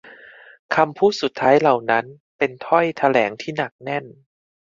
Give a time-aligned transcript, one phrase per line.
[0.75, 2.05] คำพูดสุดท้ายเหล่านั้น
[2.37, 4.05] เป็นถ้อยแถลงที่หนักแน่น